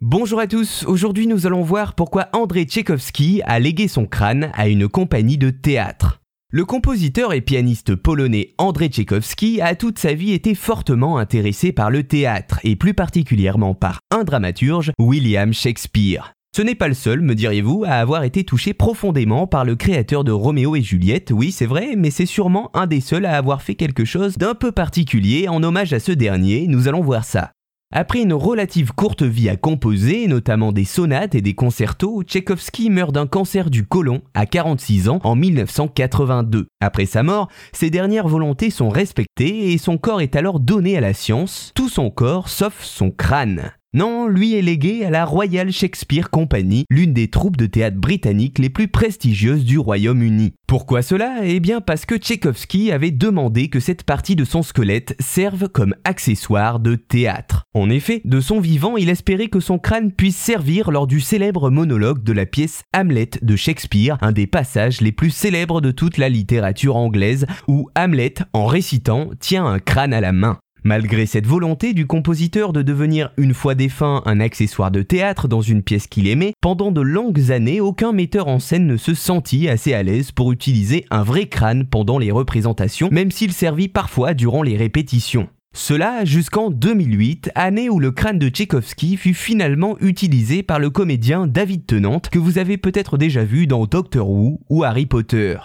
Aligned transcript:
Bonjour 0.00 0.38
à 0.38 0.46
tous, 0.46 0.84
aujourd'hui 0.86 1.26
nous 1.26 1.48
allons 1.48 1.62
voir 1.62 1.94
pourquoi 1.94 2.28
André 2.32 2.66
Tchaïkovski 2.66 3.42
a 3.44 3.58
légué 3.58 3.88
son 3.88 4.06
crâne 4.06 4.52
à 4.54 4.68
une 4.68 4.86
compagnie 4.86 5.38
de 5.38 5.50
théâtre. 5.50 6.20
Le 6.52 6.64
compositeur 6.64 7.32
et 7.32 7.40
pianiste 7.40 7.96
polonais 7.96 8.54
André 8.58 8.90
Tchaïkovski 8.90 9.60
a 9.60 9.74
toute 9.74 9.98
sa 9.98 10.14
vie 10.14 10.34
été 10.34 10.54
fortement 10.54 11.18
intéressé 11.18 11.72
par 11.72 11.90
le 11.90 12.04
théâtre 12.04 12.60
et 12.62 12.76
plus 12.76 12.94
particulièrement 12.94 13.74
par 13.74 13.98
un 14.12 14.22
dramaturge, 14.22 14.92
William 15.00 15.52
Shakespeare. 15.52 16.32
Ce 16.54 16.62
n'est 16.62 16.76
pas 16.76 16.86
le 16.86 16.94
seul, 16.94 17.20
me 17.20 17.34
diriez-vous, 17.34 17.82
à 17.84 17.94
avoir 17.94 18.22
été 18.22 18.44
touché 18.44 18.74
profondément 18.74 19.48
par 19.48 19.64
le 19.64 19.74
créateur 19.74 20.22
de 20.22 20.30
Roméo 20.30 20.76
et 20.76 20.82
Juliette, 20.82 21.32
oui 21.32 21.50
c'est 21.50 21.66
vrai, 21.66 21.96
mais 21.96 22.12
c'est 22.12 22.24
sûrement 22.24 22.70
un 22.72 22.86
des 22.86 23.00
seuls 23.00 23.26
à 23.26 23.36
avoir 23.36 23.62
fait 23.62 23.74
quelque 23.74 24.04
chose 24.04 24.38
d'un 24.38 24.54
peu 24.54 24.70
particulier 24.70 25.48
en 25.48 25.60
hommage 25.64 25.92
à 25.92 25.98
ce 25.98 26.12
dernier, 26.12 26.68
nous 26.68 26.86
allons 26.86 27.02
voir 27.02 27.24
ça. 27.24 27.50
Après 27.90 28.20
une 28.20 28.34
relative 28.34 28.92
courte 28.92 29.22
vie 29.22 29.48
à 29.48 29.56
composer, 29.56 30.26
notamment 30.26 30.72
des 30.72 30.84
sonates 30.84 31.34
et 31.34 31.40
des 31.40 31.54
concertos, 31.54 32.22
Tchaïkovski 32.22 32.90
meurt 32.90 33.12
d'un 33.12 33.26
cancer 33.26 33.70
du 33.70 33.86
côlon 33.86 34.20
à 34.34 34.44
46 34.44 35.08
ans 35.08 35.20
en 35.24 35.34
1982. 35.34 36.66
Après 36.80 37.06
sa 37.06 37.22
mort, 37.22 37.48
ses 37.72 37.88
dernières 37.88 38.28
volontés 38.28 38.68
sont 38.68 38.90
respectées 38.90 39.72
et 39.72 39.78
son 39.78 39.96
corps 39.96 40.20
est 40.20 40.36
alors 40.36 40.60
donné 40.60 40.98
à 40.98 41.00
la 41.00 41.14
science, 41.14 41.72
tout 41.74 41.88
son 41.88 42.10
corps 42.10 42.50
sauf 42.50 42.82
son 42.82 43.10
crâne. 43.10 43.72
Non, 43.94 44.28
lui 44.28 44.54
est 44.54 44.60
légué 44.60 45.06
à 45.06 45.10
la 45.10 45.24
Royal 45.24 45.72
Shakespeare 45.72 46.28
Company, 46.28 46.84
l'une 46.90 47.14
des 47.14 47.28
troupes 47.28 47.56
de 47.56 47.64
théâtre 47.64 47.96
britanniques 47.96 48.58
les 48.58 48.68
plus 48.68 48.88
prestigieuses 48.88 49.64
du 49.64 49.78
Royaume-Uni. 49.78 50.52
Pourquoi 50.66 51.00
cela? 51.00 51.38
Eh 51.44 51.58
bien 51.58 51.80
parce 51.80 52.04
que 52.04 52.18
Tchaïkovski 52.18 52.92
avait 52.92 53.10
demandé 53.10 53.68
que 53.68 53.80
cette 53.80 54.02
partie 54.02 54.36
de 54.36 54.44
son 54.44 54.62
squelette 54.62 55.16
serve 55.20 55.70
comme 55.70 55.94
accessoire 56.04 56.80
de 56.80 56.96
théâtre. 56.96 57.64
En 57.72 57.88
effet, 57.88 58.20
de 58.26 58.40
son 58.40 58.60
vivant, 58.60 58.98
il 58.98 59.08
espérait 59.08 59.48
que 59.48 59.58
son 59.58 59.78
crâne 59.78 60.12
puisse 60.12 60.36
servir 60.36 60.90
lors 60.90 61.06
du 61.06 61.22
célèbre 61.22 61.70
monologue 61.70 62.22
de 62.22 62.34
la 62.34 62.44
pièce 62.44 62.82
Hamlet 62.94 63.30
de 63.40 63.56
Shakespeare, 63.56 64.18
un 64.20 64.32
des 64.32 64.46
passages 64.46 65.00
les 65.00 65.12
plus 65.12 65.30
célèbres 65.30 65.80
de 65.80 65.92
toute 65.92 66.18
la 66.18 66.28
littérature 66.28 66.96
anglaise, 66.96 67.46
où 67.68 67.88
Hamlet, 67.96 68.34
en 68.52 68.66
récitant, 68.66 69.30
tient 69.40 69.64
un 69.64 69.78
crâne 69.78 70.12
à 70.12 70.20
la 70.20 70.32
main. 70.32 70.58
Malgré 70.84 71.26
cette 71.26 71.46
volonté 71.46 71.92
du 71.92 72.06
compositeur 72.06 72.72
de 72.72 72.82
devenir 72.82 73.30
une 73.36 73.54
fois 73.54 73.74
défunt 73.74 74.22
un 74.26 74.40
accessoire 74.40 74.90
de 74.90 75.02
théâtre 75.02 75.48
dans 75.48 75.60
une 75.60 75.82
pièce 75.82 76.06
qu'il 76.06 76.28
aimait, 76.28 76.54
pendant 76.60 76.92
de 76.92 77.00
longues 77.00 77.50
années 77.50 77.80
aucun 77.80 78.12
metteur 78.12 78.48
en 78.48 78.58
scène 78.58 78.86
ne 78.86 78.96
se 78.96 79.14
sentit 79.14 79.68
assez 79.68 79.92
à 79.92 80.02
l'aise 80.02 80.32
pour 80.32 80.52
utiliser 80.52 81.04
un 81.10 81.22
vrai 81.22 81.46
crâne 81.46 81.86
pendant 81.86 82.18
les 82.18 82.30
représentations, 82.30 83.08
même 83.10 83.30
s'il 83.30 83.52
servit 83.52 83.88
parfois 83.88 84.34
durant 84.34 84.62
les 84.62 84.76
répétitions. 84.76 85.48
Cela 85.74 86.24
jusqu'en 86.24 86.70
2008, 86.70 87.50
année 87.54 87.90
où 87.90 88.00
le 88.00 88.10
crâne 88.10 88.38
de 88.38 88.48
Tchaïkovski 88.48 89.16
fut 89.16 89.34
finalement 89.34 89.96
utilisé 90.00 90.62
par 90.62 90.78
le 90.78 90.90
comédien 90.90 91.46
David 91.46 91.86
Tennant, 91.86 92.20
que 92.20 92.38
vous 92.38 92.58
avez 92.58 92.78
peut-être 92.78 93.18
déjà 93.18 93.44
vu 93.44 93.66
dans 93.66 93.86
Doctor 93.86 94.28
Who 94.28 94.60
ou 94.70 94.84
Harry 94.84 95.06
Potter. 95.06 95.56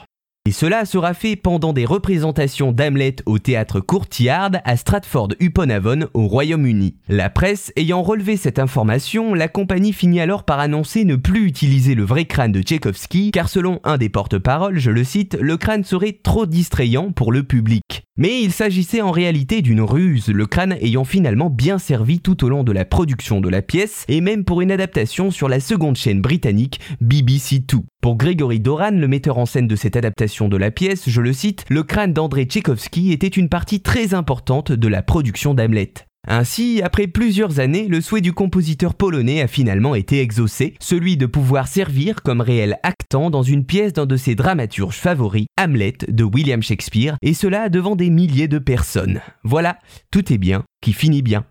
Et 0.45 0.51
cela 0.51 0.83
sera 0.83 1.13
fait 1.13 1.37
pendant 1.37 1.71
des 1.71 1.85
représentations 1.85 2.73
d'Hamlet 2.73 3.15
au 3.25 3.39
théâtre 3.39 3.79
Courtyard 3.79 4.51
à 4.65 4.75
Stratford-upon-Avon 4.75 6.09
au 6.13 6.27
Royaume-Uni. 6.27 6.97
La 7.07 7.29
presse 7.29 7.71
ayant 7.77 8.01
relevé 8.01 8.35
cette 8.35 8.59
information, 8.59 9.33
la 9.33 9.47
compagnie 9.47 9.93
finit 9.93 10.19
alors 10.19 10.43
par 10.43 10.59
annoncer 10.59 11.05
ne 11.05 11.15
plus 11.15 11.45
utiliser 11.45 11.95
le 11.95 12.03
vrai 12.03 12.25
crâne 12.25 12.51
de 12.51 12.61
Tchaïkovski 12.61 13.31
car 13.31 13.47
selon 13.47 13.79
un 13.85 13.97
des 13.97 14.09
porte-paroles, 14.09 14.79
je 14.79 14.91
le 14.91 15.05
cite, 15.05 15.37
le 15.39 15.55
crâne 15.55 15.85
serait 15.85 16.19
trop 16.21 16.45
distrayant 16.45 17.13
pour 17.13 17.31
le 17.31 17.43
public. 17.43 18.03
Mais 18.17 18.41
il 18.41 18.51
s'agissait 18.51 19.01
en 19.01 19.11
réalité 19.11 19.61
d'une 19.61 19.79
ruse, 19.79 20.27
le 20.27 20.45
crâne 20.45 20.75
ayant 20.81 21.05
finalement 21.05 21.49
bien 21.49 21.79
servi 21.79 22.19
tout 22.19 22.43
au 22.43 22.49
long 22.49 22.65
de 22.65 22.73
la 22.73 22.83
production 22.83 23.39
de 23.39 23.47
la 23.47 23.61
pièce 23.61 24.03
et 24.09 24.19
même 24.19 24.43
pour 24.43 24.59
une 24.59 24.73
adaptation 24.73 25.31
sur 25.31 25.47
la 25.47 25.61
seconde 25.61 25.95
chaîne 25.95 26.19
britannique 26.19 26.81
BBC 26.99 27.59
2. 27.59 27.77
Pour 28.03 28.17
Gregory 28.17 28.59
Doran, 28.59 28.91
le 28.91 29.07
metteur 29.07 29.37
en 29.37 29.45
scène 29.45 29.65
de 29.65 29.77
cette 29.77 29.95
adaptation 29.95 30.49
de 30.49 30.57
la 30.57 30.71
pièce, 30.71 31.07
je 31.07 31.21
le 31.21 31.31
cite, 31.31 31.63
le 31.69 31.83
crâne 31.83 32.11
d'André 32.11 32.43
Tchaïkovski 32.43 33.13
était 33.13 33.27
une 33.27 33.47
partie 33.47 33.79
très 33.79 34.13
importante 34.13 34.73
de 34.73 34.87
la 34.89 35.01
production 35.01 35.53
d'Hamlet. 35.53 35.93
Ainsi, 36.27 36.81
après 36.83 37.07
plusieurs 37.07 37.61
années, 37.61 37.87
le 37.87 38.01
souhait 38.01 38.19
du 38.19 38.33
compositeur 38.33 38.95
polonais 38.95 39.41
a 39.41 39.47
finalement 39.47 39.95
été 39.95 40.19
exaucé, 40.19 40.73
celui 40.81 41.15
de 41.15 41.25
pouvoir 41.25 41.69
servir 41.69 42.23
comme 42.23 42.41
réel 42.41 42.77
actant 42.83 43.29
dans 43.29 43.41
une 43.41 43.65
pièce 43.65 43.93
d'un 43.93 44.05
de 44.05 44.17
ses 44.17 44.35
dramaturges 44.35 44.97
favoris, 44.97 45.45
Hamlet 45.57 45.95
de 46.09 46.25
William 46.25 46.61
Shakespeare, 46.61 47.15
et 47.21 47.33
cela 47.33 47.69
devant 47.69 47.95
des 47.95 48.09
milliers 48.09 48.49
de 48.49 48.59
personnes. 48.59 49.21
Voilà, 49.45 49.77
tout 50.11 50.33
est 50.33 50.37
bien, 50.37 50.65
qui 50.81 50.91
finit 50.91 51.21
bien. 51.21 51.45